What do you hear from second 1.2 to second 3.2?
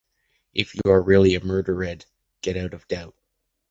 a murdered, get out of doubt.